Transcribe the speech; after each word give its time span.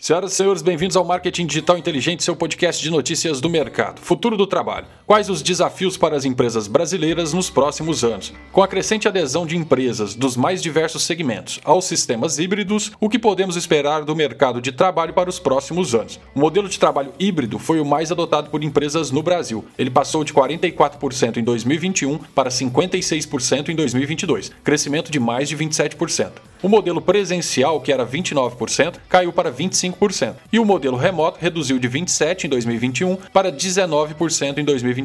Senhoras 0.00 0.32
e 0.32 0.36
senhores, 0.36 0.62
bem-vindos 0.62 0.96
ao 0.96 1.04
Marketing 1.04 1.44
Digital 1.44 1.76
Inteligente, 1.76 2.22
seu 2.22 2.34
podcast 2.34 2.82
de 2.82 2.90
notícias 2.90 3.38
do 3.38 3.50
mercado. 3.50 4.00
Futuro 4.00 4.34
do 4.34 4.46
trabalho. 4.46 4.86
Quais 5.10 5.28
os 5.28 5.42
desafios 5.42 5.96
para 5.96 6.16
as 6.16 6.24
empresas 6.24 6.68
brasileiras 6.68 7.32
nos 7.32 7.50
próximos 7.50 8.04
anos? 8.04 8.32
Com 8.52 8.62
a 8.62 8.68
crescente 8.68 9.08
adesão 9.08 9.44
de 9.44 9.56
empresas 9.56 10.14
dos 10.14 10.36
mais 10.36 10.62
diversos 10.62 11.02
segmentos 11.02 11.58
aos 11.64 11.86
sistemas 11.86 12.38
híbridos, 12.38 12.92
o 13.00 13.08
que 13.08 13.18
podemos 13.18 13.56
esperar 13.56 14.04
do 14.04 14.14
mercado 14.14 14.60
de 14.60 14.70
trabalho 14.70 15.12
para 15.12 15.28
os 15.28 15.40
próximos 15.40 15.96
anos? 15.96 16.20
O 16.32 16.38
modelo 16.38 16.68
de 16.68 16.78
trabalho 16.78 17.12
híbrido 17.18 17.58
foi 17.58 17.80
o 17.80 17.84
mais 17.84 18.12
adotado 18.12 18.50
por 18.50 18.62
empresas 18.62 19.10
no 19.10 19.20
Brasil. 19.20 19.64
Ele 19.76 19.90
passou 19.90 20.22
de 20.22 20.32
44% 20.32 21.38
em 21.38 21.42
2021 21.42 22.16
para 22.32 22.48
56% 22.48 23.70
em 23.70 23.74
2022, 23.74 24.52
crescimento 24.62 25.10
de 25.10 25.18
mais 25.18 25.48
de 25.48 25.56
27%. 25.56 26.34
O 26.62 26.68
modelo 26.68 27.00
presencial, 27.00 27.80
que 27.80 27.90
era 27.90 28.06
29%, 28.06 28.96
caiu 29.08 29.32
para 29.32 29.50
25%, 29.50 30.34
e 30.52 30.58
o 30.60 30.64
modelo 30.64 30.96
remoto 30.96 31.40
reduziu 31.40 31.78
de 31.80 31.88
27% 31.88 32.44
em 32.44 32.48
2021 32.48 33.16
para 33.32 33.50
19% 33.50 34.58
em 34.58 34.64
2022. 34.64 34.99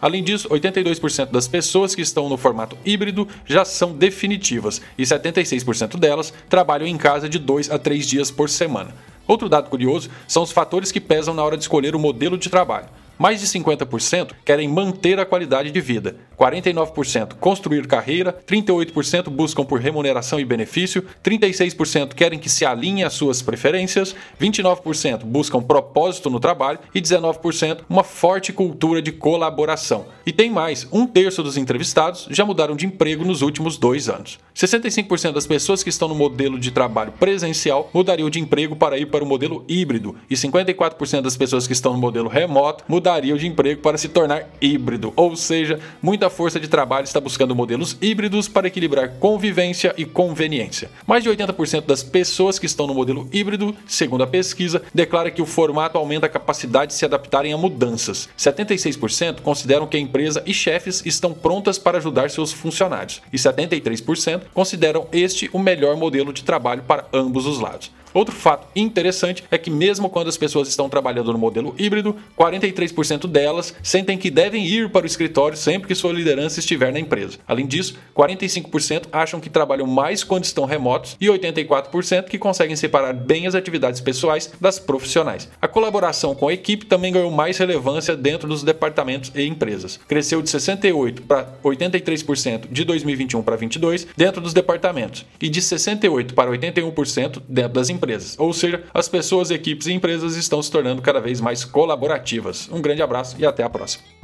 Além 0.00 0.22
disso, 0.22 0.48
82% 0.48 1.30
das 1.30 1.48
pessoas 1.48 1.94
que 1.94 2.02
estão 2.02 2.28
no 2.28 2.36
formato 2.36 2.76
híbrido 2.84 3.26
já 3.44 3.64
são 3.64 3.92
definitivas 3.92 4.80
e 4.96 5.02
76% 5.02 5.98
delas 5.98 6.32
trabalham 6.48 6.86
em 6.86 6.96
casa 6.96 7.28
de 7.28 7.38
2 7.38 7.70
a 7.70 7.78
3 7.78 8.06
dias 8.06 8.30
por 8.30 8.48
semana. 8.48 8.94
Outro 9.26 9.48
dado 9.48 9.68
curioso 9.68 10.08
são 10.26 10.42
os 10.42 10.52
fatores 10.52 10.90
que 10.90 11.00
pesam 11.00 11.34
na 11.34 11.44
hora 11.44 11.56
de 11.56 11.62
escolher 11.62 11.94
o 11.94 11.98
modelo 11.98 12.38
de 12.38 12.48
trabalho. 12.48 12.88
Mais 13.18 13.40
de 13.40 13.46
50% 13.46 14.30
querem 14.44 14.68
manter 14.68 15.18
a 15.18 15.26
qualidade 15.26 15.70
de 15.70 15.80
vida, 15.80 16.16
49% 16.38 17.34
construir 17.40 17.86
carreira, 17.86 18.36
38% 18.46 19.28
buscam 19.28 19.64
por 19.64 19.80
remuneração 19.80 20.38
e 20.38 20.44
benefício, 20.44 21.04
36% 21.24 22.14
querem 22.14 22.38
que 22.38 22.48
se 22.48 22.64
alinhe 22.64 23.02
às 23.02 23.14
suas 23.14 23.42
preferências, 23.42 24.14
29% 24.40 25.24
buscam 25.24 25.60
propósito 25.60 26.30
no 26.30 26.38
trabalho 26.38 26.78
e 26.94 27.00
19% 27.00 27.80
uma 27.88 28.04
forte 28.04 28.52
cultura 28.52 29.02
de 29.02 29.10
colaboração. 29.10 30.06
E 30.24 30.32
tem 30.32 30.50
mais: 30.50 30.86
um 30.92 31.06
terço 31.06 31.42
dos 31.42 31.56
entrevistados 31.56 32.28
já 32.30 32.44
mudaram 32.44 32.76
de 32.76 32.86
emprego 32.86 33.24
nos 33.24 33.42
últimos 33.42 33.76
dois 33.76 34.08
anos. 34.08 34.38
65% 34.54 35.32
das 35.32 35.46
pessoas 35.46 35.82
que 35.82 35.88
estão 35.88 36.08
no 36.08 36.14
modelo 36.14 36.58
de 36.58 36.70
trabalho 36.70 37.12
presencial 37.12 37.90
mudariam 37.92 38.28
de 38.28 38.40
emprego 38.40 38.76
para 38.76 38.98
ir 38.98 39.06
para 39.06 39.24
o 39.24 39.26
modelo 39.26 39.64
híbrido, 39.68 40.16
e 40.28 40.34
54% 40.34 41.22
das 41.22 41.36
pessoas 41.36 41.66
que 41.66 41.72
estão 41.72 41.92
no 41.92 41.98
modelo 41.98 42.28
remoto 42.28 42.84
mudariam 42.88 43.36
de 43.36 43.46
emprego 43.46 43.80
para 43.80 43.98
se 43.98 44.08
tornar 44.08 44.48
híbrido, 44.60 45.12
ou 45.16 45.36
seja, 45.36 45.78
muita 46.02 46.27
força 46.30 46.60
de 46.60 46.68
trabalho 46.68 47.04
está 47.04 47.20
buscando 47.20 47.54
modelos 47.54 47.96
híbridos 48.00 48.48
para 48.48 48.68
equilibrar 48.68 49.10
convivência 49.18 49.94
e 49.96 50.04
conveniência. 50.04 50.90
Mais 51.06 51.22
de 51.22 51.30
80% 51.30 51.86
das 51.86 52.02
pessoas 52.02 52.58
que 52.58 52.66
estão 52.66 52.86
no 52.86 52.94
modelo 52.94 53.28
híbrido, 53.32 53.74
segundo 53.86 54.22
a 54.22 54.26
pesquisa, 54.26 54.82
declara 54.94 55.30
que 55.30 55.42
o 55.42 55.46
formato 55.46 55.98
aumenta 55.98 56.26
a 56.26 56.30
capacidade 56.30 56.92
de 56.92 56.98
se 56.98 57.04
adaptarem 57.04 57.52
a 57.52 57.58
mudanças. 57.58 58.28
76% 58.38 59.40
consideram 59.40 59.86
que 59.86 59.96
a 59.96 60.00
empresa 60.00 60.42
e 60.46 60.54
chefes 60.54 61.02
estão 61.04 61.32
prontas 61.32 61.78
para 61.78 61.98
ajudar 61.98 62.30
seus 62.30 62.52
funcionários, 62.52 63.22
e 63.32 63.36
73% 63.36 64.42
consideram 64.52 65.06
este 65.12 65.48
o 65.52 65.58
melhor 65.58 65.96
modelo 65.96 66.32
de 66.32 66.44
trabalho 66.44 66.82
para 66.82 67.06
ambos 67.12 67.46
os 67.46 67.58
lados. 67.58 67.90
Outro 68.14 68.34
fato 68.34 68.66
interessante 68.74 69.44
é 69.50 69.58
que, 69.58 69.70
mesmo 69.70 70.08
quando 70.08 70.28
as 70.28 70.36
pessoas 70.36 70.68
estão 70.68 70.88
trabalhando 70.88 71.32
no 71.32 71.38
modelo 71.38 71.74
híbrido, 71.78 72.16
43% 72.36 73.26
delas 73.26 73.74
sentem 73.82 74.16
que 74.16 74.30
devem 74.30 74.64
ir 74.64 74.90
para 74.90 75.04
o 75.04 75.06
escritório 75.06 75.56
sempre 75.56 75.88
que 75.88 75.94
sua 75.94 76.12
liderança 76.12 76.60
estiver 76.60 76.92
na 76.92 76.98
empresa. 76.98 77.38
Além 77.46 77.66
disso, 77.66 77.96
45% 78.16 79.06
acham 79.12 79.40
que 79.40 79.50
trabalham 79.50 79.86
mais 79.86 80.24
quando 80.24 80.44
estão 80.44 80.64
remotos 80.64 81.16
e 81.20 81.26
84% 81.26 82.24
que 82.24 82.38
conseguem 82.38 82.76
separar 82.76 83.12
bem 83.12 83.46
as 83.46 83.54
atividades 83.54 84.00
pessoais 84.00 84.50
das 84.60 84.78
profissionais. 84.78 85.48
A 85.60 85.68
colaboração 85.68 86.34
com 86.34 86.48
a 86.48 86.52
equipe 86.52 86.86
também 86.86 87.12
ganhou 87.12 87.30
mais 87.30 87.58
relevância 87.58 88.16
dentro 88.16 88.48
dos 88.48 88.62
departamentos 88.62 89.30
e 89.34 89.46
empresas. 89.46 89.98
Cresceu 90.08 90.40
de 90.40 90.48
68% 90.48 91.20
para 91.26 91.52
83% 91.62 92.68
de 92.70 92.84
2021 92.84 93.42
para 93.42 93.56
2022 93.56 94.06
dentro 94.16 94.40
dos 94.40 94.54
departamentos 94.54 95.26
e 95.40 95.48
de 95.48 95.60
68% 95.60 96.32
para 96.32 96.50
81% 96.50 97.42
dentro 97.48 97.72
das 97.72 97.90
empresas 97.90 97.97
empresas. 97.98 98.36
Ou 98.38 98.52
seja, 98.52 98.84
as 98.94 99.08
pessoas, 99.08 99.50
equipes 99.50 99.86
e 99.86 99.92
empresas 99.92 100.36
estão 100.36 100.62
se 100.62 100.70
tornando 100.70 101.02
cada 101.02 101.20
vez 101.20 101.40
mais 101.40 101.64
colaborativas. 101.64 102.68
Um 102.72 102.80
grande 102.80 103.02
abraço 103.02 103.36
e 103.38 103.44
até 103.44 103.62
a 103.62 103.68
próxima. 103.70 104.17